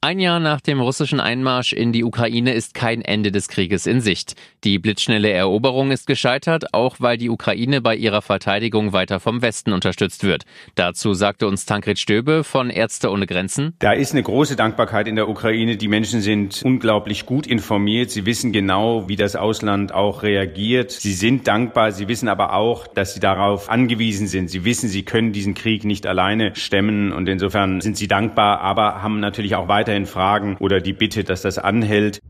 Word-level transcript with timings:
Ein 0.00 0.20
Jahr 0.20 0.38
nach 0.38 0.60
dem 0.60 0.80
russischen 0.80 1.18
Einmarsch 1.18 1.72
in 1.72 1.90
die 1.90 2.04
Ukraine 2.04 2.52
ist 2.54 2.72
kein 2.72 3.02
Ende 3.02 3.32
des 3.32 3.48
Krieges 3.48 3.84
in 3.84 4.00
Sicht. 4.00 4.36
Die 4.62 4.78
blitzschnelle 4.78 5.28
Eroberung 5.28 5.90
ist 5.90 6.06
gescheitert, 6.06 6.72
auch 6.72 6.98
weil 7.00 7.18
die 7.18 7.28
Ukraine 7.28 7.80
bei 7.80 7.96
ihrer 7.96 8.22
Verteidigung 8.22 8.92
weiter 8.92 9.18
vom 9.18 9.42
Westen 9.42 9.72
unterstützt 9.72 10.22
wird. 10.22 10.44
Dazu 10.76 11.14
sagte 11.14 11.48
uns 11.48 11.66
Tankred 11.66 11.98
Stöbe 11.98 12.44
von 12.44 12.70
Ärzte 12.70 13.10
ohne 13.10 13.26
Grenzen. 13.26 13.74
Da 13.80 13.90
ist 13.90 14.12
eine 14.12 14.22
große 14.22 14.54
Dankbarkeit 14.54 15.08
in 15.08 15.16
der 15.16 15.28
Ukraine. 15.28 15.76
Die 15.76 15.88
Menschen 15.88 16.20
sind 16.20 16.62
unglaublich 16.64 17.26
gut 17.26 17.48
informiert. 17.48 18.12
Sie 18.12 18.24
wissen 18.24 18.52
genau, 18.52 19.08
wie 19.08 19.16
das 19.16 19.34
Ausland 19.34 19.92
auch 19.92 20.22
reagiert. 20.22 20.92
Sie 20.92 21.12
sind 21.12 21.48
dankbar. 21.48 21.90
Sie 21.90 22.06
wissen 22.06 22.28
aber 22.28 22.52
auch, 22.52 22.86
dass 22.86 23.14
sie 23.14 23.20
darauf 23.20 23.68
angewiesen 23.68 24.28
sind. 24.28 24.48
Sie 24.48 24.64
wissen, 24.64 24.88
sie 24.88 25.02
können 25.02 25.32
diesen 25.32 25.54
Krieg 25.54 25.82
nicht 25.82 26.06
alleine 26.06 26.54
stemmen. 26.54 27.12
Und 27.12 27.28
insofern 27.28 27.80
sind 27.80 27.96
sie 27.96 28.06
dankbar, 28.06 28.60
aber 28.60 29.02
haben 29.02 29.18
natürlich 29.18 29.56
auch 29.56 29.66
weiter 29.66 29.87
weiterhin 29.88 30.06
Fragen 30.06 30.56
oder 30.60 30.80
die 30.80 30.92
Bitte, 30.92 31.24
dass 31.24 31.40
das 31.40 31.56
anhält. 31.56 32.20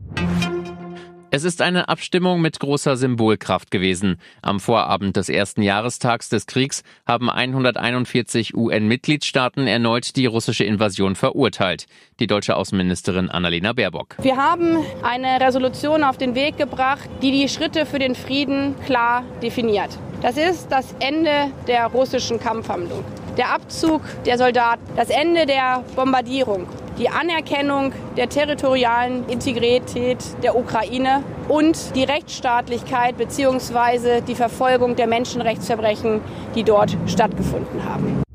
Es 1.31 1.43
ist 1.43 1.61
eine 1.61 1.89
Abstimmung 1.89 2.41
mit 2.41 2.59
großer 2.59 2.95
Symbolkraft 2.95 3.69
gewesen. 3.69 4.17
Am 4.41 4.61
Vorabend 4.61 5.17
des 5.17 5.27
ersten 5.27 5.61
Jahrestags 5.61 6.29
des 6.29 6.47
Kriegs 6.47 6.83
haben 7.05 7.29
141 7.29 8.55
UN-Mitgliedstaaten 8.55 9.67
erneut 9.67 10.15
die 10.15 10.25
russische 10.25 10.63
Invasion 10.63 11.15
verurteilt. 11.15 11.85
Die 12.19 12.27
deutsche 12.27 12.55
Außenministerin 12.55 13.29
Annalena 13.29 13.73
Baerbock. 13.73 14.15
Wir 14.21 14.37
haben 14.37 14.77
eine 15.03 15.45
Resolution 15.45 16.03
auf 16.03 16.17
den 16.17 16.35
Weg 16.35 16.57
gebracht, 16.57 17.09
die 17.21 17.31
die 17.31 17.49
Schritte 17.49 17.85
für 17.85 17.99
den 17.99 18.15
Frieden 18.15 18.73
klar 18.85 19.23
definiert. 19.43 19.99
Das 20.21 20.37
ist 20.37 20.71
das 20.71 20.95
Ende 20.99 21.51
der 21.67 21.87
russischen 21.87 22.39
Kampfhandlung, 22.39 23.03
der 23.37 23.53
Abzug 23.53 24.01
der 24.25 24.37
Soldaten, 24.37 24.81
das 24.95 25.09
Ende 25.09 25.45
der 25.45 25.83
Bombardierung 25.95 26.67
die 26.99 27.09
Anerkennung 27.09 27.93
der 28.17 28.29
territorialen 28.29 29.27
Integrität 29.29 30.17
der 30.43 30.57
Ukraine 30.57 31.23
und 31.47 31.95
die 31.95 32.03
Rechtsstaatlichkeit 32.03 33.17
bzw. 33.17 34.21
die 34.21 34.35
Verfolgung 34.35 34.95
der 34.95 35.07
Menschenrechtsverbrechen, 35.07 36.21
die 36.55 36.63
dort 36.63 36.95
stattgefunden 37.07 37.85
haben. 37.85 38.28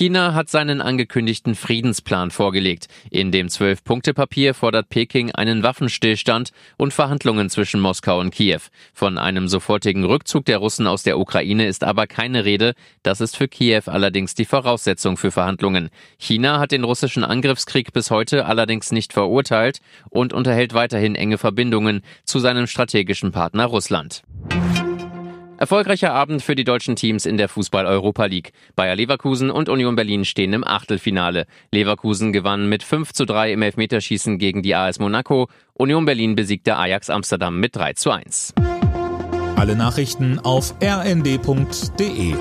China 0.00 0.32
hat 0.32 0.48
seinen 0.48 0.80
angekündigten 0.80 1.54
Friedensplan 1.54 2.30
vorgelegt. 2.30 2.86
In 3.10 3.32
dem 3.32 3.50
Zwölf-Punkte-Papier 3.50 4.54
fordert 4.54 4.88
Peking 4.88 5.30
einen 5.32 5.62
Waffenstillstand 5.62 6.52
und 6.78 6.94
Verhandlungen 6.94 7.50
zwischen 7.50 7.82
Moskau 7.82 8.18
und 8.18 8.30
Kiew. 8.30 8.62
Von 8.94 9.18
einem 9.18 9.46
sofortigen 9.46 10.04
Rückzug 10.04 10.46
der 10.46 10.56
Russen 10.56 10.86
aus 10.86 11.02
der 11.02 11.18
Ukraine 11.18 11.66
ist 11.66 11.84
aber 11.84 12.06
keine 12.06 12.46
Rede. 12.46 12.72
Das 13.02 13.20
ist 13.20 13.36
für 13.36 13.46
Kiew 13.46 13.82
allerdings 13.88 14.34
die 14.34 14.46
Voraussetzung 14.46 15.18
für 15.18 15.32
Verhandlungen. 15.32 15.90
China 16.16 16.60
hat 16.60 16.72
den 16.72 16.84
russischen 16.84 17.22
Angriffskrieg 17.22 17.92
bis 17.92 18.10
heute 18.10 18.46
allerdings 18.46 18.92
nicht 18.92 19.12
verurteilt 19.12 19.82
und 20.08 20.32
unterhält 20.32 20.72
weiterhin 20.72 21.14
enge 21.14 21.36
Verbindungen 21.36 22.00
zu 22.24 22.38
seinem 22.38 22.66
strategischen 22.66 23.32
Partner 23.32 23.66
Russland. 23.66 24.22
Erfolgreicher 25.60 26.14
Abend 26.14 26.40
für 26.40 26.54
die 26.54 26.64
deutschen 26.64 26.96
Teams 26.96 27.26
in 27.26 27.36
der 27.36 27.46
Fußball-Europa 27.50 28.24
League. 28.24 28.52
Bayer 28.76 28.96
Leverkusen 28.96 29.50
und 29.50 29.68
Union 29.68 29.94
Berlin 29.94 30.24
stehen 30.24 30.54
im 30.54 30.64
Achtelfinale. 30.66 31.44
Leverkusen 31.70 32.32
gewann 32.32 32.70
mit 32.70 32.82
5 32.82 33.12
zu 33.12 33.26
3 33.26 33.52
im 33.52 33.60
Elfmeterschießen 33.60 34.38
gegen 34.38 34.62
die 34.62 34.74
AS 34.74 34.98
Monaco. 35.00 35.50
Union 35.74 36.06
Berlin 36.06 36.34
besiegte 36.34 36.78
Ajax 36.78 37.10
Amsterdam 37.10 37.60
mit 37.60 37.76
3 37.76 37.92
zu 37.92 38.10
1. 38.10 38.54
Alle 39.56 39.76
Nachrichten 39.76 40.38
auf 40.38 40.74
rnd.de 40.82 42.34